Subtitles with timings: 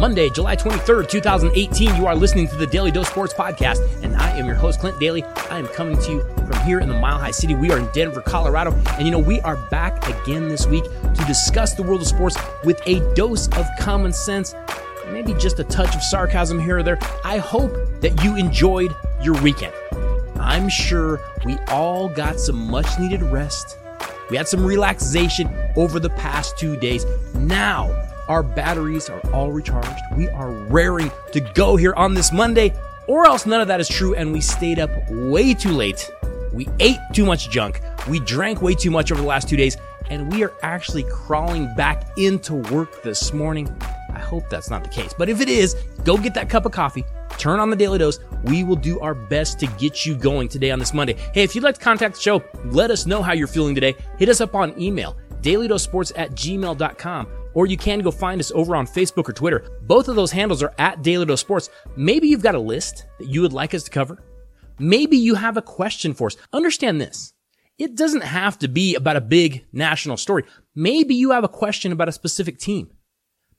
[0.00, 1.94] Monday, July 23rd, 2018.
[1.94, 4.98] You are listening to the Daly Dose Sports Podcast, and I am your host, Clint
[4.98, 5.22] Daly.
[5.50, 7.54] I am coming to you from here in the Mile High City.
[7.54, 8.72] We are in Denver, Colorado.
[8.92, 12.38] And you know, we are back again this week to discuss the world of sports
[12.64, 14.54] with a dose of common sense,
[15.08, 16.98] maybe just a touch of sarcasm here or there.
[17.22, 19.74] I hope that you enjoyed your weekend.
[20.36, 23.76] I'm sure we all got some much needed rest.
[24.30, 27.04] We had some relaxation over the past two days.
[27.34, 30.00] Now, our batteries are all recharged.
[30.16, 32.72] We are raring to go here on this Monday,
[33.08, 36.08] or else none of that is true and we stayed up way too late.
[36.52, 37.80] We ate too much junk.
[38.08, 39.76] We drank way too much over the last two days,
[40.10, 43.68] and we are actually crawling back into work this morning.
[44.14, 45.12] I hope that's not the case.
[45.12, 45.74] But if it is,
[46.04, 47.04] go get that cup of coffee,
[47.36, 48.20] turn on the Daly Dose.
[48.44, 51.16] We will do our best to get you going today on this Monday.
[51.34, 53.96] Hey, if you'd like to contact the show, let us know how you're feeling today.
[54.18, 58.76] Hit us up on email, dailydosesports at gmail.com or you can go find us over
[58.76, 59.68] on Facebook or Twitter.
[59.82, 61.70] Both of those handles are at Daly Dose Sports.
[61.96, 64.22] Maybe you've got a list that you would like us to cover.
[64.78, 66.36] Maybe you have a question for us.
[66.52, 67.34] Understand this.
[67.78, 70.44] It doesn't have to be about a big national story.
[70.74, 72.90] Maybe you have a question about a specific team.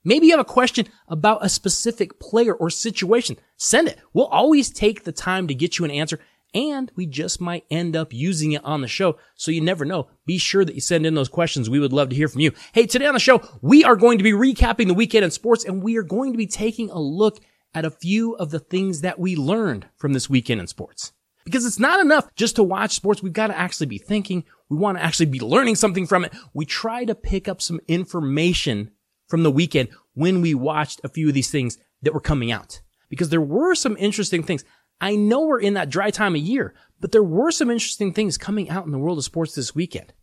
[0.03, 3.38] Maybe you have a question about a specific player or situation.
[3.58, 4.00] Send it.
[4.14, 6.20] We'll always take the time to get you an answer
[6.54, 9.18] and we just might end up using it on the show.
[9.36, 10.10] So you never know.
[10.26, 11.70] Be sure that you send in those questions.
[11.70, 12.52] We would love to hear from you.
[12.74, 15.64] Hey, today on the show, we are going to be recapping the weekend in sports
[15.64, 17.40] and we are going to be taking a look
[17.74, 21.14] at a few of the things that we learned from this weekend in sports.
[21.46, 23.24] Because it's not enough just to watch sports.
[23.24, 24.44] We've got to actually be thinking.
[24.70, 26.34] We want to actually be learning something from it.
[26.54, 28.92] We try to pick up some information
[29.28, 32.82] from the weekend when we watched a few of these things that were coming out.
[33.10, 34.64] Because there were some interesting things.
[35.02, 38.38] I know we're in that dry time of year, but there were some interesting things
[38.38, 40.14] coming out in the world of sports this weekend.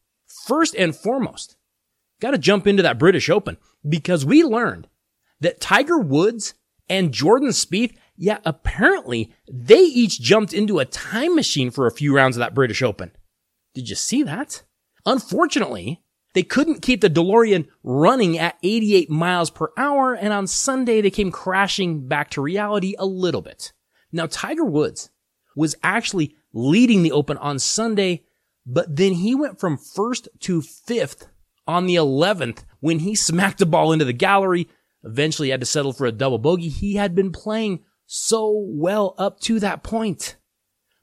[0.47, 1.57] First and foremost,
[2.21, 3.57] got to jump into that British Open
[3.87, 4.87] because we learned
[5.41, 6.55] that Tiger Woods
[6.89, 12.15] and Jordan Spieth, yeah, apparently they each jumped into a time machine for a few
[12.15, 13.11] rounds of that British Open.
[13.75, 14.63] Did you see that?
[15.05, 16.03] Unfortunately,
[16.35, 21.11] they couldn't keep the DeLorean running at 88 miles per hour, and on Sunday they
[21.11, 23.73] came crashing back to reality a little bit.
[24.13, 25.11] Now, Tiger Woods
[25.55, 28.25] was actually leading the Open on Sunday,
[28.65, 31.29] but then he went from first to fifth
[31.67, 34.69] on the 11th when he smacked the ball into the gallery.
[35.05, 36.69] Eventually had to settle for a double bogey.
[36.69, 40.37] He had been playing so well up to that point.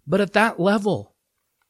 [0.08, 1.16] But at that level,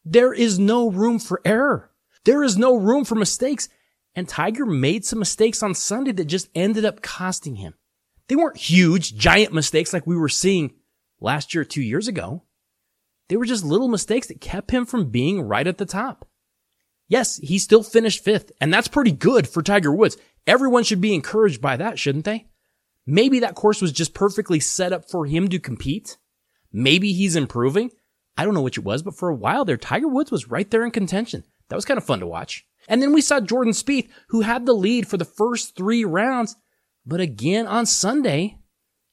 [0.04, 1.92] there is no room for error.
[2.24, 3.70] There is no room for mistakes.
[4.16, 7.74] And Tiger made some mistakes on Sunday that just ended up costing him.
[8.28, 10.74] They weren't huge, giant mistakes like we were seeing
[11.20, 12.44] last year, two years ago.
[13.28, 16.28] They were just little mistakes that kept him from being right at the top.
[17.08, 20.18] Yes, he still finished fifth, and that's pretty good for Tiger Woods.
[20.48, 22.48] Everyone should be encouraged by that, shouldn't they?
[23.06, 26.18] Maybe that course was just perfectly set up for him to compete.
[26.72, 27.92] Maybe he's improving.
[28.38, 30.70] I don't know which it was, but for a while there, Tiger Woods was right
[30.70, 31.44] there in contention.
[31.70, 32.66] That was kind of fun to watch.
[32.88, 36.56] And then we saw Jordan Spieth, who had the lead for the first three rounds,
[37.06, 38.58] but again on Sunday,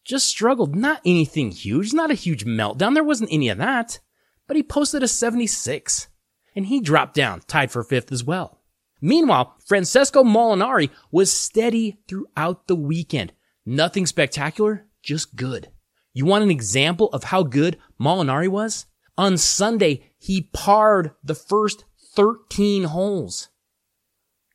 [0.04, 0.74] just struggled.
[0.74, 2.94] Not anything huge, not a huge meltdown.
[2.94, 4.00] There wasn't any of that.
[4.46, 6.08] But he posted a 76.
[6.54, 8.60] And he dropped down, tied for fifth as well.
[9.00, 13.32] Meanwhile, Francesco Molinari was steady throughout the weekend.
[13.64, 15.70] Nothing spectacular, just good.
[16.12, 18.86] You want an example of how good Molinari was?
[19.16, 21.84] On Sunday, he parred the first
[22.14, 23.48] 13 holes.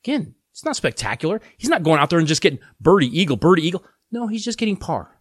[0.03, 1.41] Again, it's not spectacular.
[1.58, 3.84] He's not going out there and just getting birdie eagle, birdie eagle.
[4.12, 5.16] No, he's just getting par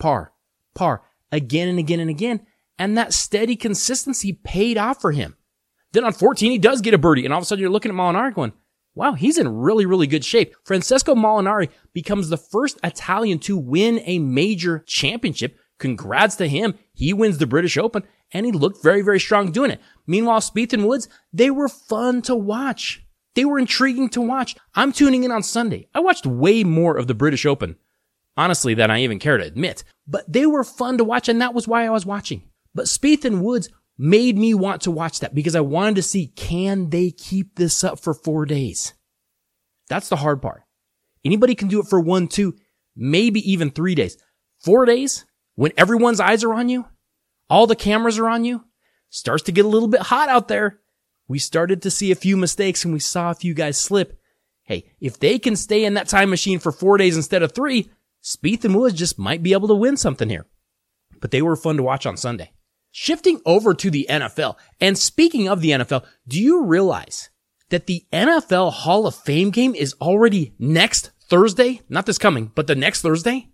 [0.00, 0.32] par,
[0.74, 2.44] par, again and again and again.
[2.78, 5.36] And that steady consistency paid off for him.
[5.92, 7.24] Then on 14, he does get a birdie.
[7.24, 8.52] And all of a sudden you're looking at Molinari going,
[8.94, 10.54] wow, he's in really, really good shape.
[10.64, 15.56] Francesco Molinari becomes the first Italian to win a major championship.
[15.78, 16.74] Congrats to him.
[16.92, 19.80] He wins the British Open and he looked very, very strong doing it.
[20.06, 23.04] Meanwhile, Spieth and Woods, they were fun to watch.
[23.34, 24.56] They were intriguing to watch.
[24.74, 25.88] I'm tuning in on Sunday.
[25.94, 27.76] I watched way more of the British Open
[28.36, 29.84] honestly, than I even care to admit.
[30.06, 32.42] But they were fun to watch, and that was why I was watching.
[32.74, 33.68] But Spieth and Woods
[33.98, 37.84] made me want to watch that because I wanted to see can they keep this
[37.84, 38.94] up for four days?
[39.88, 40.62] That's the hard part.
[41.24, 42.56] Anybody can do it for one, two,
[42.96, 44.16] maybe even three days.
[44.60, 46.86] Four days, when everyone's eyes are on you,
[47.50, 48.64] all the cameras are on you,
[49.10, 50.80] starts to get a little bit hot out there.
[51.28, 54.18] We started to see a few mistakes and we saw a few guys slip.
[54.62, 57.90] Hey, if they can stay in that time machine for four days instead of three,
[58.22, 60.46] Spieth and Woods just might be able to win something here.
[61.20, 62.52] But they were fun to watch on Sunday.
[62.92, 67.30] Shifting over to the NFL, and speaking of the NFL, do you realize
[67.68, 71.82] that the NFL Hall of Fame game is already next Thursday?
[71.88, 73.48] Not this coming, but the next Thursday?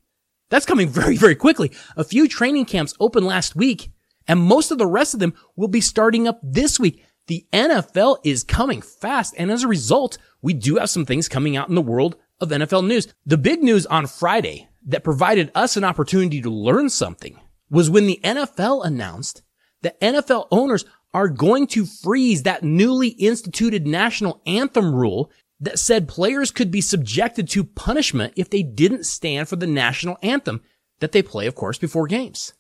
[0.49, 1.71] That's coming very, very quickly.
[1.97, 3.91] A few training camps opened last week
[4.29, 7.05] and most of the rest of them will be starting up this week.
[7.27, 9.35] The NFL is coming fast.
[9.37, 12.51] And as a result, we do have some things coming out in the world of
[12.51, 13.09] NFL news.
[13.25, 17.41] The big news on Friday that provided us an opportunity to learn something
[17.71, 19.43] was when the NFL announced
[19.83, 26.09] that NFL owners are going to freeze that newly instituted national anthem rule that said
[26.09, 30.61] players could be subjected to punishment if they didn't stand for the national anthem
[31.01, 32.53] that they play, of course, before games.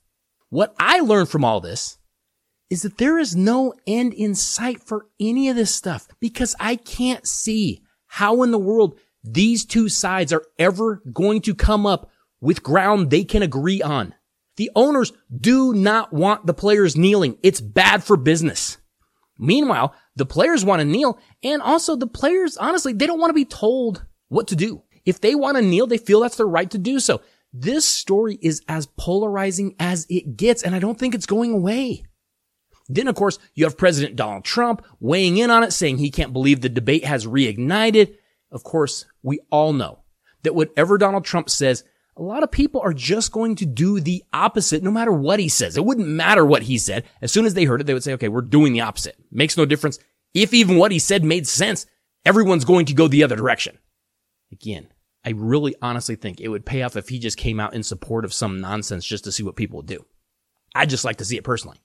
[0.49, 1.99] What I learned from all this
[2.71, 6.77] is that there is no end in sight for any of this stuff because I
[6.77, 12.11] can't see how in the world these two sides are ever going to come up
[12.41, 14.15] with ground they can agree on.
[14.57, 17.39] The owners do not want the players kneeling.
[17.43, 18.79] It's bad for business.
[19.39, 23.35] Meanwhile, the players want to kneel and also the players, honestly, they don't want to
[23.35, 24.83] be told what to do.
[25.05, 27.21] If they want to kneel, they feel that's their right to do so.
[27.53, 32.05] This story is as polarizing as it gets and I don't think it's going away.
[32.89, 36.33] Then, of course, you have President Donald Trump weighing in on it, saying he can't
[36.33, 38.17] believe the debate has reignited.
[38.57, 39.99] Of course, we all know
[40.43, 41.85] that whatever Donald Trump says,
[42.17, 45.51] a lot of people are just going to do the opposite no matter what he
[45.51, 45.77] says.
[45.77, 47.05] It wouldn't matter what he said.
[47.21, 49.15] As soon as they heard it, they would say, okay, we're doing the opposite.
[49.31, 49.99] Makes no difference.
[50.33, 51.85] If even what he said made sense,
[52.25, 53.77] everyone's going to go the other direction.
[54.51, 54.89] Again,
[55.23, 58.25] I really honestly think it would pay off if he just came out in support
[58.25, 60.07] of some nonsense just to see what people would do.
[60.75, 61.77] I'd just like to see it personally.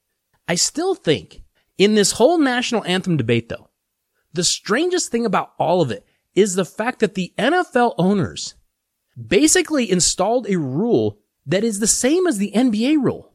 [0.47, 1.41] I still think
[1.77, 3.67] in this whole national anthem debate, though,
[4.31, 6.05] the strangest thing about all of it
[6.35, 8.55] is the fact that the NFL owners
[9.27, 13.33] basically installed a rule that is the same as the NBA rule.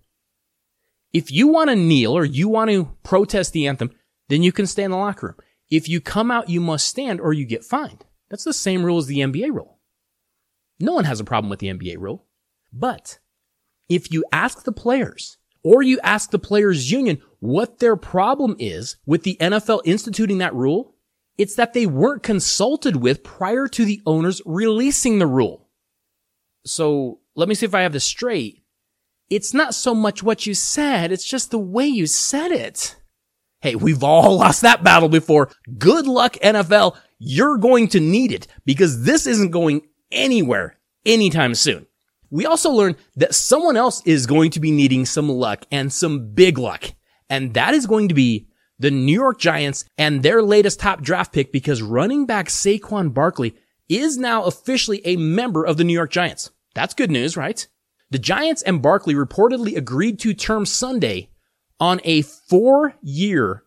[1.12, 3.90] If you want to kneel or you want to protest the anthem,
[4.28, 5.36] then you can stay in the locker room.
[5.70, 8.04] If you come out, you must stand or you get fined.
[8.28, 9.78] That's the same rule as the NBA rule.
[10.78, 12.26] No one has a problem with the NBA rule.
[12.72, 13.18] But
[13.88, 18.96] if you ask the players or you ask the players union what their problem is
[19.06, 20.95] with the NFL instituting that rule,
[21.38, 25.68] it's that they weren't consulted with prior to the owners releasing the rule.
[26.64, 28.62] So let me see if I have this straight.
[29.28, 32.96] It's not so much what you said, it's just the way you said it.
[33.60, 35.50] Hey, we've all lost that battle before.
[35.78, 36.96] Good luck, NFL.
[37.18, 41.86] You're going to need it because this isn't going anywhere anytime soon.
[42.30, 46.34] We also learned that someone else is going to be needing some luck and some
[46.34, 46.92] big luck.
[47.30, 48.48] And that is going to be
[48.78, 53.56] the New York Giants and their latest top draft pick because running back Saquon Barkley
[53.88, 56.50] is now officially a member of the New York Giants.
[56.74, 57.66] That's good news, right?
[58.10, 61.30] The Giants and Barkley reportedly agreed to term Sunday
[61.80, 63.64] on a four year,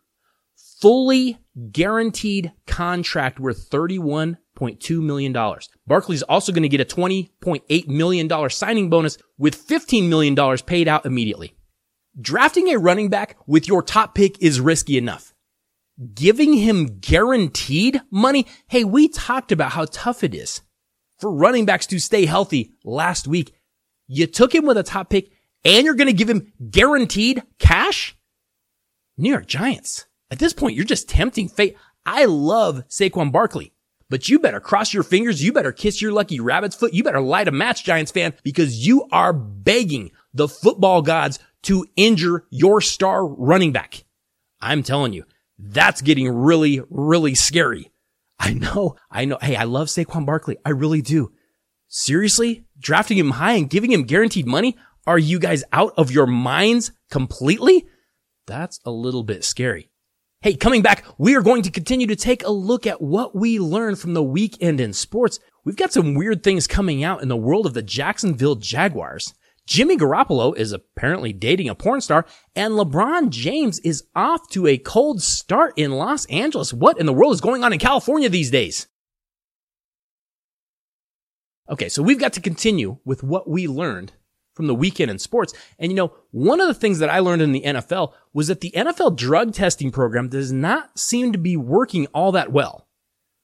[0.80, 1.40] fully
[1.72, 5.34] guaranteed contract worth 31 $20.2 million.
[5.88, 10.36] Barkley's also going to get a $20.8 million signing bonus with $15 million
[10.66, 11.54] paid out immediately.
[12.19, 15.33] Drafting a running back with your top pick is risky enough.
[16.13, 18.45] Giving him guaranteed money?
[18.68, 20.62] Hey, we talked about how tough it is
[21.18, 23.54] for running backs to stay healthy last week.
[24.07, 25.31] You took him with a top pick
[25.63, 28.18] and you're going to give him guaranteed cash?
[29.18, 30.06] New York Giants.
[30.30, 31.77] At this point, you're just tempting fate.
[32.06, 33.71] I love Saquon Barkley.
[34.10, 35.44] But you better cross your fingers.
[35.44, 36.94] You better kiss your lucky rabbit's foot.
[36.94, 41.85] You better light a match, Giants fan, because you are begging the football gods to
[41.95, 44.04] injure your star running back.
[44.61, 45.25] I'm telling you,
[45.57, 47.92] that's getting really, really scary.
[48.39, 49.37] I know, I know.
[49.42, 50.57] Hey, I love Saquon Barkley.
[50.66, 51.31] I really do.
[51.87, 52.66] Seriously?
[52.80, 54.78] Drafting him high and giving him guaranteed money?
[55.06, 57.87] Are you guys out of your minds completely?
[58.47, 59.89] That's a little bit scary.
[60.42, 63.59] Hey, coming back, we are going to continue to take a look at what we
[63.59, 65.39] learned from the weekend in sports.
[65.66, 69.33] We've got some weird things coming out in the world of the Jacksonville Jaguars.
[69.69, 74.80] Jimmy Garoppolo is apparently dating a porn star, and LeBron James is off to a
[74.80, 76.73] cold start in Los Angeles.
[76.73, 78.88] What in the world is going on in California these days?
[81.69, 84.14] Okay, so we've got to continue with what we learned
[84.56, 85.54] from the weekend in sports.
[85.78, 88.61] And you know, one of the things that I learned in the NFL was that
[88.61, 92.89] the NFL drug testing program does not seem to be working all that well.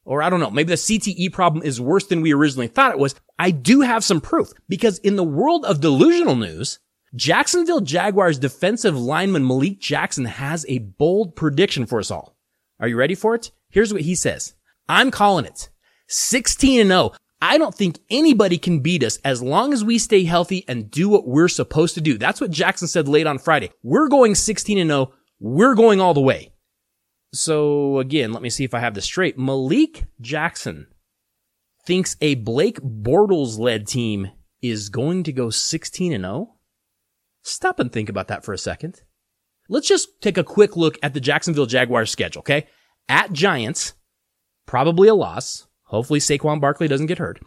[0.06, 3.00] Or I don't know, maybe the CTE problem is worse than we originally thought it
[3.00, 3.16] was.
[3.40, 6.80] I do have some proof because in the world of delusional news,
[7.16, 12.36] Jacksonville Jaguars defensive lineman Malik Jackson has a bold prediction for us all.
[12.80, 13.52] Are you ready for it?
[13.70, 14.54] Here's what he says.
[14.88, 15.70] I'm calling it
[16.08, 17.12] 16 and 0.
[17.42, 21.10] I don't think anybody can beat us as long as we stay healthy and do
[21.10, 22.18] what we're supposed to do.
[22.18, 23.72] That's what Jackson said late on Friday.
[23.84, 25.14] We're going 16 and 0.
[25.40, 26.52] We're going all the way.
[27.36, 29.38] So again, let me see if I have this straight.
[29.38, 30.88] Malik Jackson
[31.86, 36.56] thinks a Blake Bortles led team is going to go 16 and 0?
[37.44, 39.04] Stop and think about that for a second.
[39.68, 42.68] Let's just take a quick look at the Jacksonville Jaguars schedule, okay?
[43.10, 43.94] At Giants,
[44.66, 45.68] probably a loss.
[45.84, 47.40] Hopefully Saquon Barkley doesn't get hurt.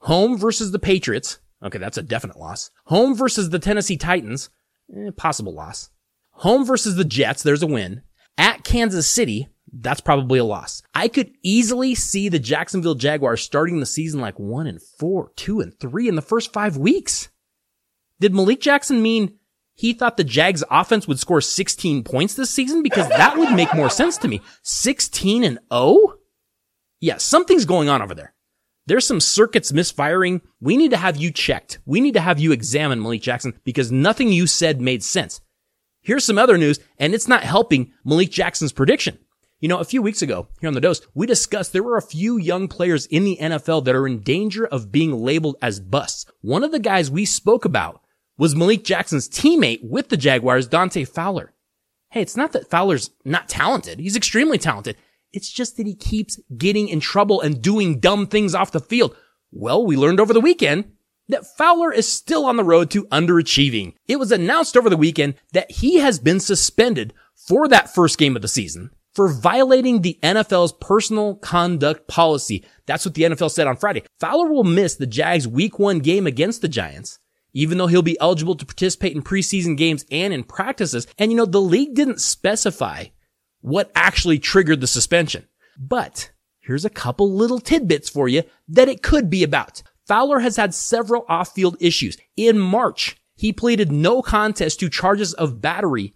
[0.00, 1.38] Home versus the Patriots.
[1.62, 2.70] Okay, that's a definite loss.
[2.86, 4.50] Home versus the Tennessee Titans.
[4.96, 5.90] Eh, possible loss.
[6.38, 7.42] Home versus the Jets.
[7.42, 8.02] There's a win.
[8.38, 9.48] At Kansas City.
[9.72, 10.82] That's probably a loss.
[10.94, 15.60] I could easily see the Jacksonville Jaguars starting the season like one and four, two
[15.60, 17.28] and three in the first five weeks.
[18.20, 19.38] Did Malik Jackson mean
[19.74, 22.82] he thought the Jags offense would score 16 points this season?
[22.82, 24.40] Because that would make more sense to me.
[24.62, 26.14] 16 and 0?
[27.00, 28.32] Yeah, something's going on over there.
[28.86, 30.42] There's some circuits misfiring.
[30.60, 31.78] We need to have you checked.
[31.86, 35.40] We need to have you examine Malik Jackson because nothing you said made sense.
[36.04, 39.18] Here's some other news, and it's not helping Malik Jackson's prediction.
[39.58, 42.02] You know, a few weeks ago here on the dose, we discussed there were a
[42.02, 46.26] few young players in the NFL that are in danger of being labeled as busts.
[46.42, 48.02] One of the guys we spoke about
[48.36, 51.54] was Malik Jackson's teammate with the Jaguars, Dante Fowler.
[52.10, 53.98] Hey, it's not that Fowler's not talented.
[53.98, 54.98] He's extremely talented.
[55.32, 59.16] It's just that he keeps getting in trouble and doing dumb things off the field.
[59.50, 60.92] Well, we learned over the weekend
[61.28, 63.94] that Fowler is still on the road to underachieving.
[64.06, 68.36] It was announced over the weekend that he has been suspended for that first game
[68.36, 72.64] of the season for violating the NFL's personal conduct policy.
[72.86, 74.02] That's what the NFL said on Friday.
[74.18, 77.18] Fowler will miss the Jags week one game against the Giants,
[77.52, 81.06] even though he'll be eligible to participate in preseason games and in practices.
[81.16, 83.06] And you know, the league didn't specify
[83.60, 85.46] what actually triggered the suspension.
[85.78, 89.82] But here's a couple little tidbits for you that it could be about.
[90.06, 92.16] Fowler has had several off-field issues.
[92.36, 96.14] In March, he pleaded no contest to charges of battery,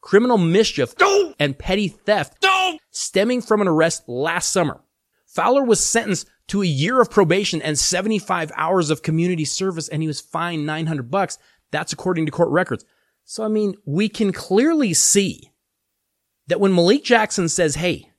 [0.00, 0.94] criminal mischief,
[1.38, 2.44] and petty theft
[2.90, 4.80] stemming from an arrest last summer.
[5.26, 10.02] Fowler was sentenced to a year of probation and 75 hours of community service and
[10.02, 11.38] he was fined 900 bucks.
[11.70, 12.84] That's according to court records.
[13.24, 15.50] So, I mean, we can clearly see
[16.46, 18.10] that when Malik Jackson says, Hey,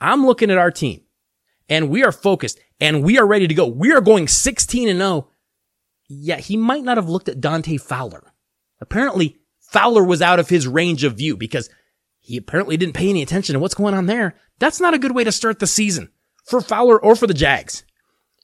[0.00, 1.00] I'm looking at our team
[1.68, 3.66] and we are focused and we are ready to go.
[3.66, 5.28] We are going 16 and 0.
[6.08, 8.32] Yeah, he might not have looked at Dante Fowler.
[8.80, 11.68] Apparently Fowler was out of his range of view because
[12.18, 14.34] he apparently didn't pay any attention to what's going on there.
[14.58, 16.10] That's not a good way to start the season
[16.44, 17.84] for Fowler or for the Jags.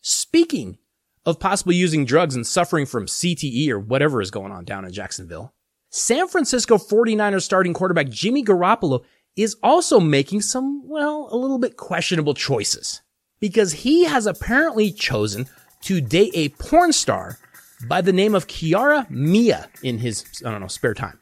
[0.03, 0.79] Speaking
[1.25, 4.93] of possibly using drugs and suffering from CTE or whatever is going on down in
[4.93, 5.55] Jacksonville,
[5.89, 9.05] San Francisco 49ers starting quarterback Jimmy Garoppolo
[9.37, 13.01] is also making some, well, a little bit questionable choices
[13.45, 15.47] because he has apparently chosen
[15.83, 17.39] to date a porn star
[17.87, 21.21] by the name of Kiara Mia in his, I don't know, spare time.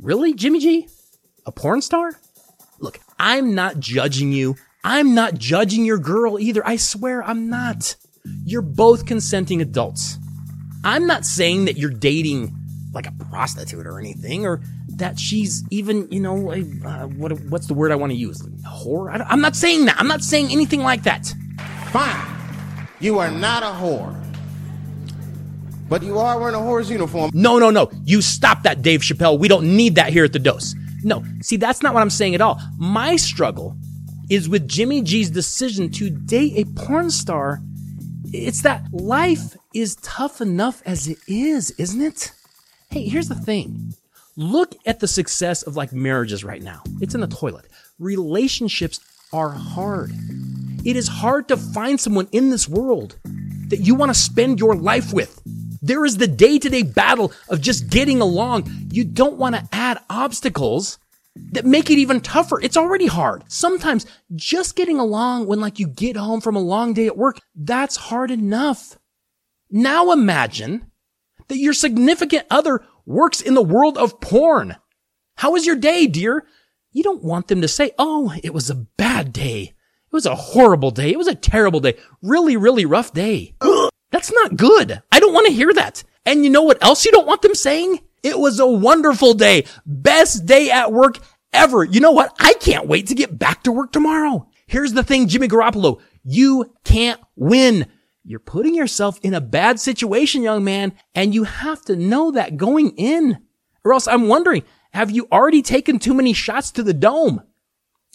[0.00, 0.88] Really, Jimmy G?
[1.44, 2.12] A porn star?
[2.78, 4.56] Look, I'm not judging you.
[4.82, 6.66] I'm not judging your girl either.
[6.66, 7.96] I swear I'm not.
[8.46, 10.16] You're both consenting adults.
[10.84, 12.56] I'm not saying that you're dating
[12.94, 14.62] like a prostitute or anything, or
[14.96, 18.40] that she's even, you know, uh, what what's the word I want to use?
[18.40, 19.10] A whore?
[19.10, 19.98] I, I'm not saying that.
[19.98, 21.32] I'm not saying anything like that.
[21.90, 22.88] Fine.
[23.00, 24.14] You are not a whore.
[25.88, 27.30] But you are wearing a whore's uniform.
[27.32, 27.90] No, no, no.
[28.04, 29.38] You stop that, Dave Chappelle.
[29.38, 30.74] We don't need that here at the dose.
[31.04, 32.60] No, see, that's not what I'm saying at all.
[32.78, 33.76] My struggle
[34.28, 37.60] is with Jimmy G's decision to date a porn star.
[38.32, 42.32] It's that life is tough enough as it is, isn't it?
[42.90, 43.94] Hey, here's the thing.
[44.36, 46.82] Look at the success of like marriages right now.
[47.00, 47.66] It's in the toilet.
[47.98, 49.00] Relationships
[49.32, 50.12] are hard.
[50.84, 53.18] It is hard to find someone in this world
[53.68, 55.40] that you want to spend your life with.
[55.80, 58.70] There is the day to day battle of just getting along.
[58.90, 60.98] You don't want to add obstacles
[61.52, 62.60] that make it even tougher.
[62.60, 63.44] It's already hard.
[63.50, 67.40] Sometimes just getting along when like you get home from a long day at work,
[67.54, 68.98] that's hard enough.
[69.70, 70.90] Now imagine
[71.48, 74.76] that your significant other works in the world of porn.
[75.36, 76.46] How was your day, dear?
[76.92, 79.62] You don't want them to say, Oh, it was a bad day.
[79.62, 81.10] It was a horrible day.
[81.10, 81.94] It was a terrible day.
[82.22, 83.54] Really, really rough day.
[84.10, 85.02] That's not good.
[85.12, 86.04] I don't want to hear that.
[86.24, 88.00] And you know what else you don't want them saying?
[88.22, 89.66] It was a wonderful day.
[89.84, 91.18] Best day at work
[91.52, 91.84] ever.
[91.84, 92.34] You know what?
[92.40, 94.48] I can't wait to get back to work tomorrow.
[94.66, 96.00] Here's the thing, Jimmy Garoppolo.
[96.24, 97.86] You can't win.
[98.28, 102.56] You're putting yourself in a bad situation, young man, and you have to know that
[102.56, 103.38] going in.
[103.84, 107.42] Or else I'm wondering, have you already taken too many shots to the dome?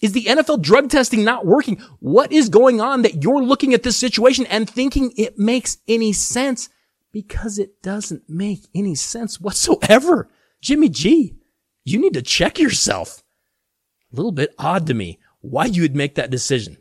[0.02, 1.80] Is the NFL drug testing not working?
[2.00, 6.12] What is going on that you're looking at this situation and thinking it makes any
[6.12, 6.68] sense?
[7.10, 10.28] Because it doesn't make any sense whatsoever.
[10.60, 11.36] Jimmy G,
[11.84, 13.22] you need to check yourself.
[14.12, 16.76] A little bit odd to me why you would make that decision.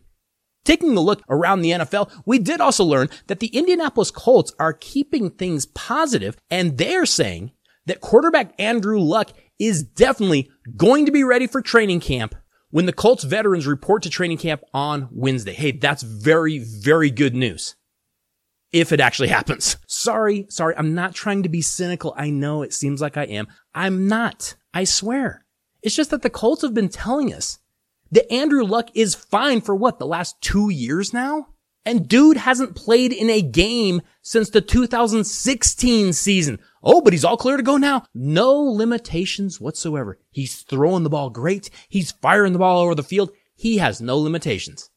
[0.63, 4.73] Taking a look around the NFL, we did also learn that the Indianapolis Colts are
[4.73, 7.51] keeping things positive and they're saying
[7.87, 12.35] that quarterback Andrew Luck is definitely going to be ready for training camp
[12.69, 15.53] when the Colts veterans report to training camp on Wednesday.
[15.53, 17.75] Hey, that's very, very good news.
[18.71, 19.77] If it actually happens.
[19.87, 22.13] Sorry, sorry, I'm not trying to be cynical.
[22.15, 23.47] I know it seems like I am.
[23.75, 24.55] I'm not.
[24.73, 25.45] I swear.
[25.83, 27.59] It's just that the Colts have been telling us
[28.11, 31.47] that Andrew Luck is fine for what, the last two years now?
[31.83, 36.59] And dude hasn't played in a game since the 2016 season.
[36.83, 38.03] Oh, but he's all clear to go now.
[38.13, 40.19] No limitations whatsoever.
[40.29, 41.71] He's throwing the ball great.
[41.89, 43.31] He's firing the ball over the field.
[43.55, 44.91] He has no limitations.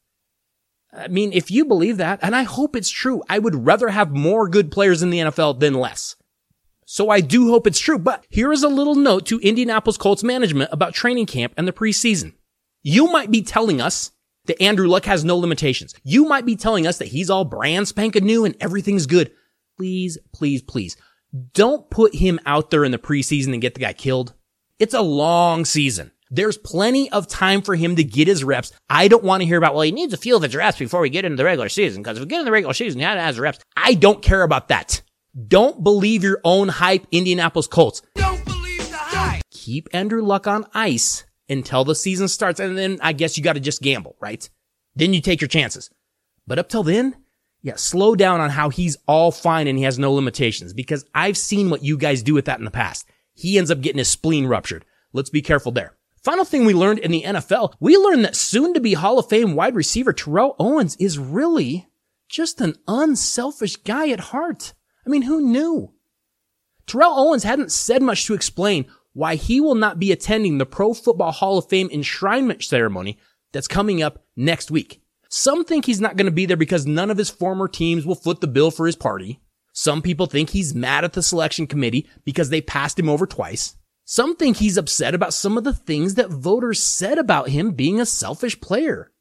[0.93, 4.11] I mean, if you believe that, and I hope it's true, I would rather have
[4.11, 6.15] more good players in the NFL than less.
[6.85, 10.23] So I do hope it's true, but here is a little note to Indianapolis Colts
[10.23, 12.33] management about training camp and the preseason.
[12.87, 14.11] You might be telling us
[14.45, 15.95] that Andrew Luck has no limitations.
[16.03, 19.31] You might be telling us that he's all brand spanking new and everything's good.
[19.75, 20.95] Please, please, please
[21.53, 24.35] don't put him out there in the preseason and get the guy killed.
[24.77, 26.11] It's a long season.
[26.29, 28.71] There's plenty of time for him to get his reps.
[28.87, 31.01] I don't want to hear about, well, he needs a feel of his reps before
[31.01, 32.03] we get into the regular season.
[32.03, 33.57] Cause if we get in the regular season, he has reps.
[33.75, 35.01] I don't care about that.
[35.47, 38.03] Don't believe your own hype, Indianapolis Colts.
[38.13, 39.41] Don't believe the hype.
[39.49, 42.59] Keep Andrew Luck on ice until the season starts.
[42.59, 44.47] And then I guess you got to just gamble, right?
[44.95, 45.89] Then you take your chances.
[46.47, 47.15] But up till then,
[47.61, 51.37] yeah, slow down on how he's all fine and he has no limitations because I've
[51.37, 53.07] seen what you guys do with that in the past.
[53.33, 54.85] He ends up getting his spleen ruptured.
[55.13, 55.95] Let's be careful there.
[56.23, 59.29] Final thing we learned in the NFL, we learned that soon to be Hall of
[59.29, 61.87] Fame wide receiver Terrell Owens is really
[62.29, 64.73] just an unselfish guy at heart.
[65.05, 65.93] I mean, who knew?
[66.87, 70.93] Terrell Owens hadn't said much to explain why he will not be attending the Pro
[70.93, 73.17] Football Hall of Fame enshrinement ceremony
[73.53, 75.01] that's coming up next week.
[75.29, 78.15] Some think he's not going to be there because none of his former teams will
[78.15, 79.39] foot the bill for his party.
[79.71, 83.77] Some people think he's mad at the selection committee because they passed him over twice.
[84.03, 88.01] Some think he's upset about some of the things that voters said about him being
[88.01, 89.13] a selfish player.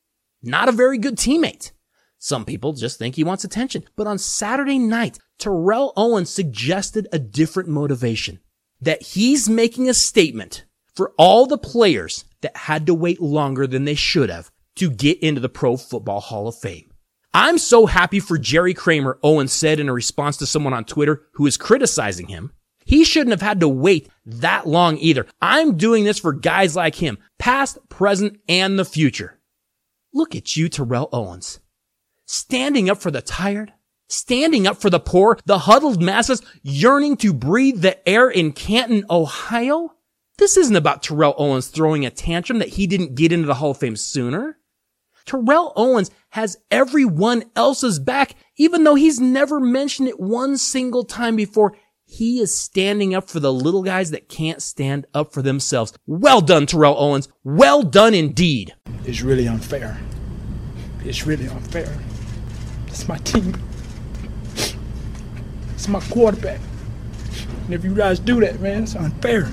[0.43, 1.71] Not a very good teammate.
[2.19, 3.85] Some people just think he wants attention.
[3.95, 8.41] But on Saturday night, Terrell Owens suggested a different motivation
[8.81, 13.85] that he's making a statement for all the players that had to wait longer than
[13.85, 16.91] they should have to get into the Pro Football Hall of Fame.
[17.33, 21.23] I'm so happy for Jerry Kramer, Owen said in a response to someone on Twitter
[21.33, 22.53] who is criticizing him.
[22.85, 25.27] He shouldn't have had to wait that long either.
[25.41, 29.41] I'm doing this for guys like him, past, present, and the future.
[30.13, 31.61] Look at you, Terrell Owens.
[32.27, 33.73] Standing up for the tired,
[34.15, 39.05] standing up for the poor, the huddled masses yearning to breathe the air in Canton,
[39.11, 39.95] Ohio?
[40.39, 43.71] This isn't about Terrell Owens throwing a tantrum that he didn't get into the Hall
[43.71, 44.59] of Fame sooner.
[45.27, 51.37] Terrell Owens has everyone else's back, even though he's never mentioned it one single time
[51.37, 51.77] before.
[52.05, 55.95] He is standing up for the little guys that can't stand up for themselves.
[56.07, 57.29] Well done, Terrell Owens.
[57.43, 58.75] Well done indeed.
[59.05, 59.99] It's really unfair.
[61.05, 61.99] It's really unfair.
[62.89, 63.55] It's my team.
[65.85, 66.61] It's my quarterback.
[67.67, 69.51] And if you guys do that, man, it's unfair.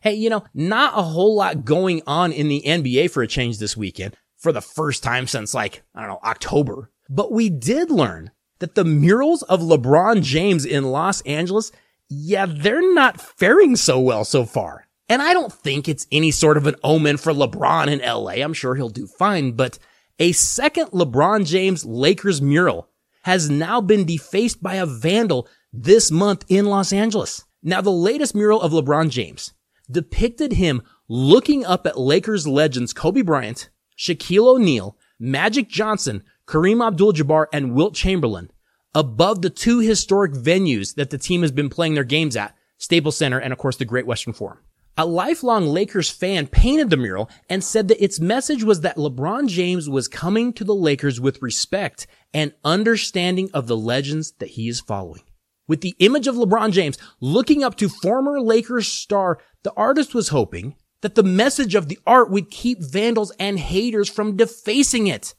[0.00, 3.58] Hey, you know, not a whole lot going on in the NBA for a change
[3.58, 6.90] this weekend for the first time since like, I don't know, October.
[7.10, 11.72] But we did learn that the murals of LeBron James in Los Angeles,
[12.08, 14.86] yeah, they're not faring so well so far.
[15.10, 18.42] And I don't think it's any sort of an omen for LeBron in LA.
[18.42, 19.78] I'm sure he'll do fine, but
[20.18, 22.88] a second LeBron James Lakers mural
[23.22, 27.44] has now been defaced by a vandal this month in Los Angeles.
[27.62, 29.52] Now, the latest mural of LeBron James
[29.90, 37.46] depicted him looking up at Lakers legends Kobe Bryant, Shaquille O'Neal, Magic Johnson, Kareem Abdul-Jabbar,
[37.52, 38.50] and Wilt Chamberlain
[38.94, 43.16] above the two historic venues that the team has been playing their games at, Staples
[43.16, 44.58] Center and of course the Great Western Forum.
[44.96, 49.48] A lifelong Lakers fan painted the mural and said that its message was that LeBron
[49.48, 54.68] James was coming to the Lakers with respect and understanding of the legends that he
[54.68, 55.22] is following.
[55.66, 60.28] With the image of LeBron James looking up to former Lakers star, the artist was
[60.28, 65.34] hoping that the message of the art would keep vandals and haters from defacing it.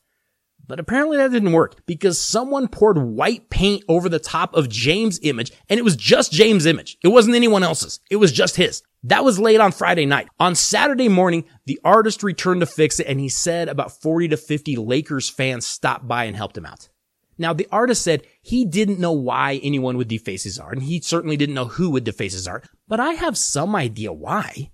[0.65, 5.19] But apparently that didn't work because someone poured white paint over the top of James'
[5.21, 6.97] image and it was just James' image.
[7.03, 7.99] It wasn't anyone else's.
[8.09, 8.81] It was just his.
[9.03, 10.27] That was late on Friday night.
[10.39, 14.37] On Saturday morning, the artist returned to fix it and he said about 40 to
[14.37, 16.89] 50 Lakers fans stopped by and helped him out.
[17.37, 21.01] Now, the artist said he didn't know why anyone would deface his art and he
[21.01, 24.71] certainly didn't know who would deface his art, but I have some idea why.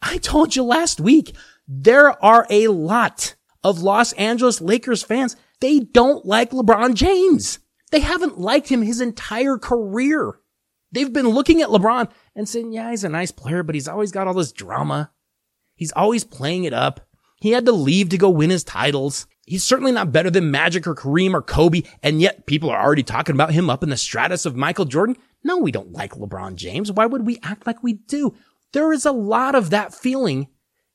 [0.00, 1.36] I told you last week,
[1.68, 7.58] there are a lot of Los Angeles Lakers fans, they don't like LeBron James.
[7.90, 10.40] They haven't liked him his entire career.
[10.92, 14.12] They've been looking at LeBron and saying, yeah, he's a nice player, but he's always
[14.12, 15.10] got all this drama.
[15.74, 17.00] He's always playing it up.
[17.40, 19.26] He had to leave to go win his titles.
[19.46, 23.02] He's certainly not better than Magic or Kareem or Kobe, and yet people are already
[23.02, 25.16] talking about him up in the stratus of Michael Jordan.
[25.42, 26.92] No, we don't like LeBron James.
[26.92, 28.34] Why would we act like we do?
[28.72, 30.48] There is a lot of that feeling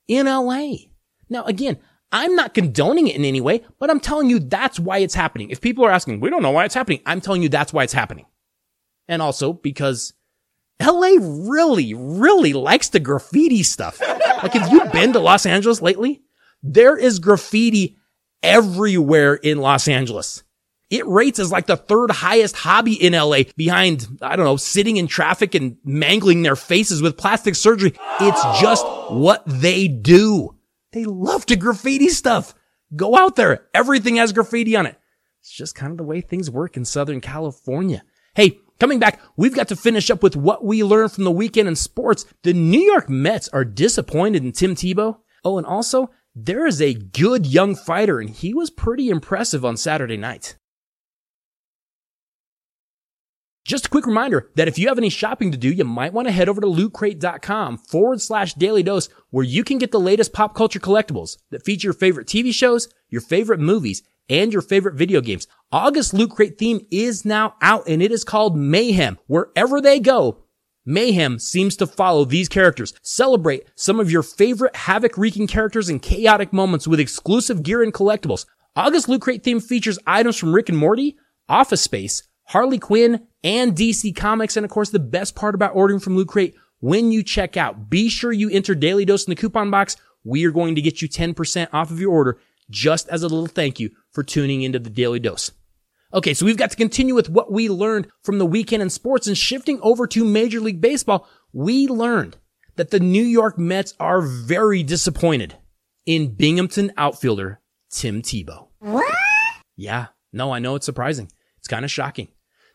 [0.08, 0.74] in LA.
[1.30, 1.78] Now, again,
[2.12, 5.50] I'm not condoning it in any way, but I'm telling you that's why it's happening.
[5.50, 7.84] If people are asking, we don't know why it's happening, I'm telling you that's why
[7.84, 8.26] it's happening.
[9.08, 10.14] And also because
[10.82, 14.00] LA really, really likes the graffiti stuff.
[14.02, 16.22] Like, have you been to Los Angeles lately?
[16.62, 17.98] There is graffiti
[18.44, 20.44] everywhere in Los Angeles.
[20.90, 24.98] It rates as like the third highest hobby in LA behind, I don't know, sitting
[24.98, 27.94] in traffic and mangling their faces with plastic surgery.
[28.22, 30.56] It's just what they do.
[30.94, 32.56] They love to graffiti stuff.
[32.96, 33.68] Go out there.
[33.74, 34.98] Everything has graffiti on it.
[35.42, 38.04] It's just kind of the way things work in Southern California.
[38.34, 41.68] Hey, coming back, we've got to finish up with what we learned from the weekend
[41.68, 42.26] in sports.
[42.44, 45.18] The New York Mets are disappointed in Tim Tebow.
[45.44, 49.78] Oh, and also, there is a good young fighter, and he was pretty impressive on
[49.78, 50.56] Saturday night.
[53.68, 56.30] Just a quick reminder that if you have any shopping to do, you might want
[56.30, 60.32] to head over to lootcrate.com forward slash daily dose where you can get the latest
[60.32, 64.96] pop culture collectibles that feature your favorite TV shows, your favorite movies, and your favorite
[64.96, 65.48] video games.
[65.72, 69.18] August Loot Crate theme is now out and it is called Mayhem.
[69.28, 70.44] Wherever they go,
[70.86, 72.94] Mayhem seems to follow these characters.
[73.02, 77.94] Celebrate some of your favorite havoc wreaking characters and chaotic moments with exclusive gear and
[77.94, 78.46] collectibles.
[78.76, 81.18] August Loot Crate theme features items from Rick and Morty,
[81.50, 84.56] Office Space, Harley Quinn, and DC Comics.
[84.56, 87.90] And of course, the best part about ordering from Loot Crate, when you check out,
[87.90, 89.98] be sure you enter Daily Dose in the coupon box.
[90.24, 93.48] We are going to get you 10% off of your order just as a little
[93.48, 95.52] thank you for tuning into the Daly Dose.
[96.14, 99.28] Okay, so we've got to continue with what we learned from the weekend in sports
[99.28, 101.28] and shifting over to Major League Baseball.
[101.52, 102.38] We learned
[102.78, 105.56] that the New York Mets are very disappointed
[106.06, 107.60] in Binghamton outfielder
[107.92, 108.68] Tim Tebow.
[108.80, 109.14] What?
[109.76, 111.30] Yeah, no, I know it's surprising.
[111.58, 112.30] It's kind of shocking.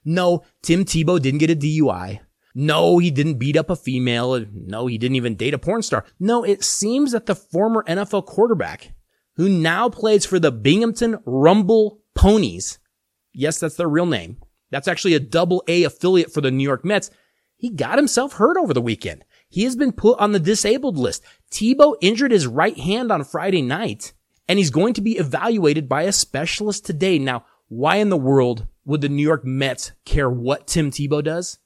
[0.04, 2.20] No, Tim Tebow didn't get a DUI.
[2.54, 4.44] No, he didn't beat up a female.
[4.52, 6.04] No, he didn't even date a porn star.
[6.20, 8.92] No, it seems that the former NFL quarterback,
[9.42, 12.78] who now plays for the Binghamton Rumble Ponies,
[13.32, 14.36] yes, that's their real name.
[14.70, 17.10] That's actually a double A affiliate for the New York Mets.
[17.56, 19.24] He got himself hurt over the weekend.
[19.48, 21.24] He has been put on the disabled list.
[21.50, 24.12] Tebow injured his right hand on Friday night,
[24.46, 27.18] and he's going to be evaluated by a specialist today.
[27.18, 31.58] Now, why in the world would the New York Mets care what Tim Tebow does?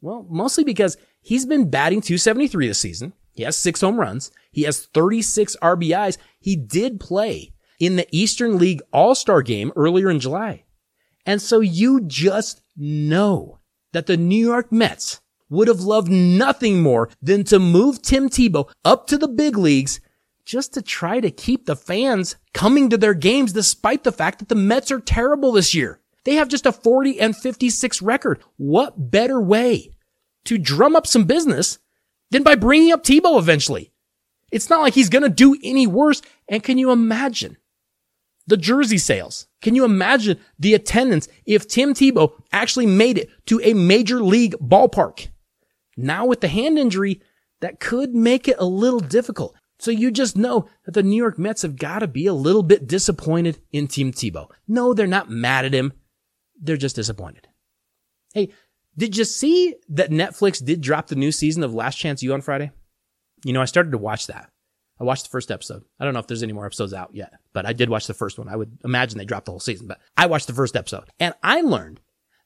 [0.00, 3.12] Well, mostly because he's been batting 273 this season.
[3.34, 4.30] He has six home runs.
[4.52, 6.16] He has 36 RBIs.
[6.40, 10.64] He did play in the Eastern League All-Star game earlier in July.
[11.26, 13.58] And so you just know
[13.92, 15.20] that the New York Mets
[15.50, 20.00] would have loved nothing more than to move Tim Tebow up to the big leagues
[20.44, 24.48] just to try to keep the fans coming to their games despite the fact that
[24.48, 26.00] the Mets are terrible this year.
[26.24, 28.42] They have just a 40 and 56 record.
[28.56, 29.90] What better way
[30.44, 31.78] to drum up some business
[32.34, 33.92] than by bringing up Tebow eventually?
[34.50, 36.20] It's not like he's going to do any worse.
[36.48, 37.56] And can you imagine
[38.48, 39.46] the jersey sales?
[39.62, 44.56] Can you imagine the attendance if Tim Tebow actually made it to a major league
[44.60, 45.28] ballpark?
[45.96, 47.22] Now with the hand injury,
[47.60, 49.54] that could make it a little difficult.
[49.78, 52.64] So you just know that the New York Mets have got to be a little
[52.64, 54.48] bit disappointed in Tim Tebow.
[54.66, 55.92] No, they're not mad at him.
[56.60, 57.46] They're just disappointed.
[58.32, 58.48] Hey,
[58.96, 62.40] did you see that Netflix did drop the new season of Last Chance U on
[62.40, 62.70] Friday?
[63.44, 64.50] You know, I started to watch that.
[65.00, 65.82] I watched the first episode.
[65.98, 68.14] I don't know if there's any more episodes out yet, but I did watch the
[68.14, 68.48] first one.
[68.48, 71.34] I would imagine they dropped the whole season, but I watched the first episode and
[71.42, 72.00] I learned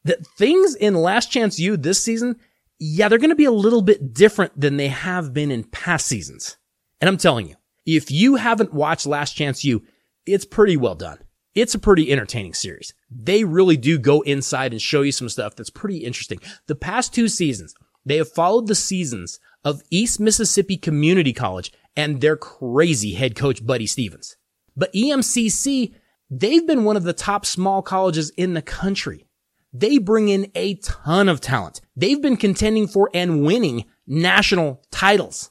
[0.05, 2.37] that things in Last Chance U this season,
[2.79, 6.07] yeah, they're going to be a little bit different than they have been in past
[6.07, 6.57] seasons.
[7.01, 9.83] And I'm telling you, if you haven't watched Last Chance U,
[10.25, 11.19] it's pretty well done.
[11.61, 12.95] It's a pretty entertaining series.
[13.11, 16.39] They really do go inside and show you some stuff that's pretty interesting.
[16.69, 17.75] The past two seasons,
[18.07, 23.67] they have followed the seasons of East Mississippi Community College and their crazy head coach,
[23.67, 24.37] Buddy Stephens.
[24.77, 25.95] But EMCC,
[26.31, 29.27] they've been one of the top small colleges in the country.
[29.73, 31.81] They bring in a ton of talent.
[31.97, 35.51] They've been contending for and winning national titles.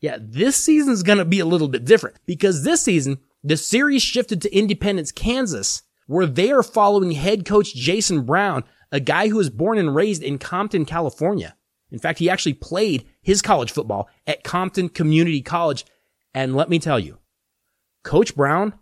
[0.00, 4.42] Yeah, this season's gonna be a little bit different because this season, the series shifted
[4.42, 9.50] to Independence, Kansas, where they are following head coach Jason Brown, a guy who was
[9.50, 11.54] born and raised in Compton, California.
[11.92, 15.84] In fact, he actually played his college football at Compton Community College.
[16.34, 17.18] And let me tell you,
[18.02, 18.74] Coach Brown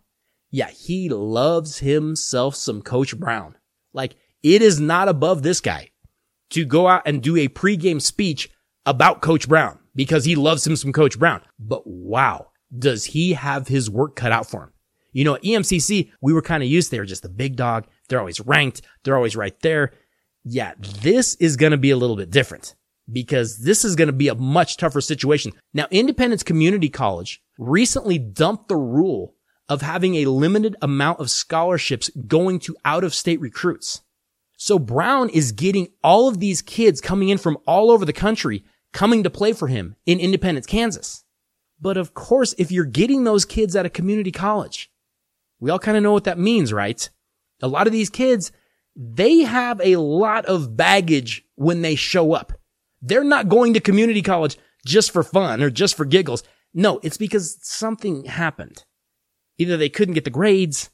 [0.51, 3.57] Yeah, he loves himself some Coach Brown.
[3.93, 5.91] Like, it is not above this guy
[6.51, 8.49] to go out and do a pregame speech
[8.87, 11.43] about Coach Brown because he loves him some Coach Brown.
[11.59, 12.49] But wow,
[12.79, 14.71] does he have his work cut out for him?
[15.13, 16.91] You know, EMCC, we were kind of used.
[16.91, 17.87] They were just the big dog.
[18.09, 18.83] They're always ranked.
[19.03, 19.93] They're always right there.
[20.45, 22.75] Yeah, this is going to be a little bit different
[23.11, 25.53] because this is going to be a much tougher situation.
[25.73, 29.35] Now, Independence Community College recently dumped the rule
[29.69, 34.03] of having a limited amount of scholarships going to out of state recruits.
[34.57, 38.65] So Brown is getting all of these kids coming in from all over the country
[38.93, 41.24] coming to play for him in Independence, Kansas.
[41.81, 44.91] But of course, if you're getting those kids at a community college,
[45.61, 47.09] we all kind of know what that means, right?
[47.63, 48.53] A lot of these kids,
[48.97, 52.53] they have a lot of baggage when they show up.
[53.03, 56.43] They're not going to community college just for fun or just for giggles.
[56.73, 58.85] No, it's because something happened.
[59.59, 60.91] Either they couldn't get the grades,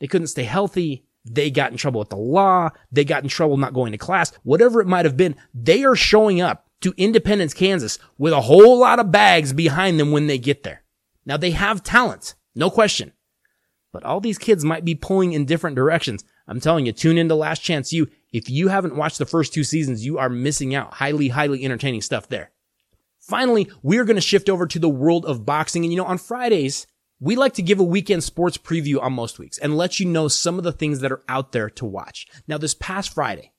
[0.00, 3.56] they couldn't stay healthy, they got in trouble with the law, they got in trouble
[3.56, 7.54] not going to class, whatever it might have been, they are showing up to Independence,
[7.54, 10.82] Kansas with a whole lot of bags behind them when they get there.
[11.24, 13.12] Now they have talent, no question.
[13.92, 16.24] But all these kids might be pulling in different directions.
[16.48, 18.08] I'm telling you, tune into Last Chance U.
[18.32, 20.94] If you haven't watched the first two seasons, you are missing out.
[20.94, 22.50] Highly, highly entertaining stuff there.
[23.20, 25.84] Finally, we're going to shift over to the world of boxing.
[25.84, 26.86] And you know, on Fridays,
[27.20, 30.26] we like to give a weekend sports preview on most weeks and let you know
[30.26, 32.26] some of the things that are out there to watch.
[32.48, 33.52] Now, this past Friday,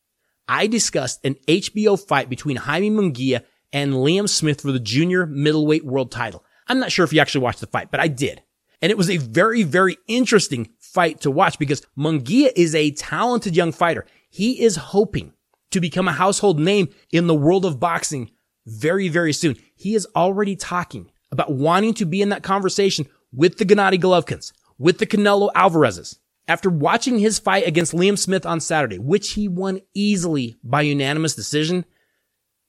[0.48, 5.86] I discussed an HBO fight between Jaime Munguia and Liam Smith for the junior middleweight
[5.86, 6.44] world title.
[6.68, 8.42] I'm not sure if you actually watched the fight, but I did.
[8.82, 13.56] And it was a very, very interesting fight to watch because Munguia is a talented
[13.56, 14.06] young fighter.
[14.30, 15.34] He is hoping
[15.72, 18.32] to become a household name in the world of boxing
[18.66, 19.56] very, very soon.
[19.76, 24.52] He is already talking about wanting to be in that conversation with the Gennady Golovkins,
[24.78, 26.18] with the Canelo Alvarezes.
[26.48, 31.36] After watching his fight against Liam Smith on Saturday, which he won easily by unanimous
[31.36, 31.86] decision,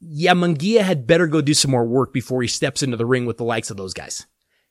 [0.00, 3.26] yeah, Munguia had better go do some more work before he steps into the ring
[3.26, 4.26] with the likes of those guys.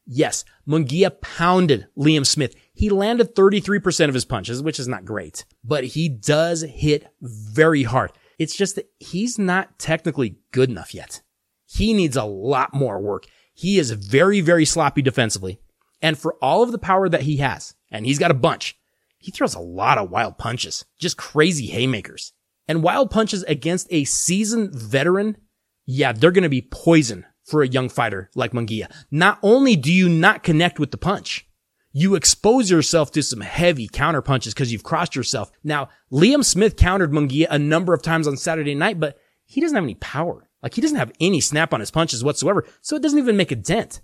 [0.06, 2.56] Yes, Munguia pounded Liam Smith.
[2.74, 7.84] He landed 33% of his punches, which is not great, but he does hit very
[7.84, 8.12] hard.
[8.38, 11.22] It's just that he's not technically good enough yet.
[11.66, 13.26] He needs a lot more work.
[13.54, 15.60] He is very, very sloppy defensively.
[16.02, 18.78] And for all of the power that he has, and he's got a bunch,
[19.24, 22.34] he throws a lot of wild punches, just crazy haymakers.
[22.68, 25.38] And wild punches against a seasoned veteran,
[25.86, 28.94] yeah, they're going to be poison for a young fighter like Munguia.
[29.10, 31.48] Not only do you not connect with the punch,
[31.94, 35.52] you expose yourself to some heavy counter punches because you've crossed yourself.
[35.64, 39.76] Now, Liam Smith countered Munguia a number of times on Saturday night, but he doesn't
[39.76, 40.50] have any power.
[40.62, 43.54] Like he doesn't have any snap on his punches whatsoever, so it doesn't even make
[43.54, 44.02] a dent.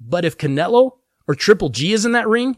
[0.00, 0.92] But if Canelo
[1.26, 2.56] or Triple G is in that ring,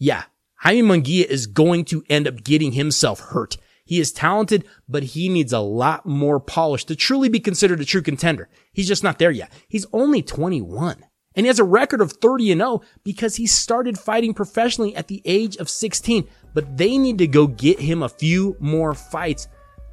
[0.00, 0.24] yeah,
[0.60, 3.56] Jaime Munguia is going to end up getting himself hurt.
[3.84, 7.84] He is talented, but he needs a lot more polish to truly be considered a
[7.84, 8.48] true contender.
[8.72, 9.52] He's just not there yet.
[9.68, 11.04] He's only 21
[11.36, 15.08] and he has a record of 30 and 0 because he started fighting professionally at
[15.08, 19.46] the age of 16, but they need to go get him a few more fights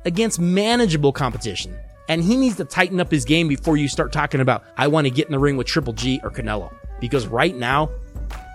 [0.06, 1.78] against manageable competition.
[2.08, 5.06] And he needs to tighten up his game before you start talking about, I want
[5.06, 6.74] to get in the ring with Triple G or Canelo.
[7.00, 7.90] Because right now,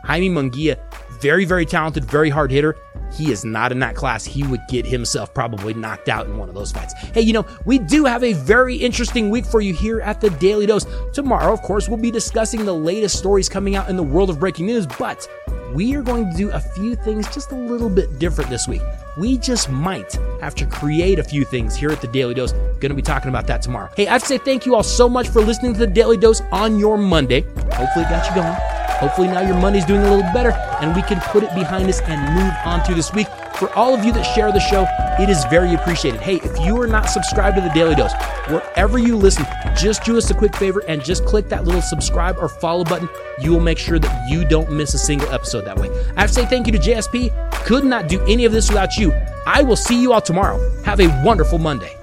[0.05, 0.79] Jaime Munguia
[1.21, 2.77] very, very talented, very hard hitter.
[3.13, 4.25] He is not in that class.
[4.25, 6.93] He would get himself probably knocked out in one of those fights.
[7.15, 10.31] Hey, you know, we do have a very interesting week for you here at the
[10.31, 10.87] Daly Dose.
[11.13, 14.39] Tomorrow, of course, we'll be discussing the latest stories coming out in the world of
[14.39, 15.27] breaking news, but
[15.75, 18.83] we are going to do a few things just a little bit different this week.
[19.19, 22.53] We just might have to create a few things here at the Daly Dose.
[22.53, 23.91] Going to be talking about that tomorrow.
[23.97, 26.17] Hey, I have to say thank you all so much for listening to the Daly
[26.17, 27.43] Dose on your Monday.
[27.73, 28.55] Hopefully, it got you going.
[28.99, 30.51] Hopefully now your Monday's doing a little better
[30.81, 33.29] and we can put it behind us and move on through this week.
[33.59, 34.87] For all of you that share the show,
[35.21, 36.21] it is very appreciated.
[36.21, 38.13] Hey, if you are not subscribed to the Daly Dose,
[38.47, 39.45] wherever you listen,
[39.77, 43.09] just do us a quick favor and just click that little subscribe or follow button.
[43.41, 45.91] You will make sure that you don't miss a single episode that way.
[46.17, 47.33] I have to say thank you to JSP.
[47.65, 49.13] Could not do any of this without you.
[49.45, 50.61] I will see you all tomorrow.
[50.83, 51.98] Have a wonderful Monday.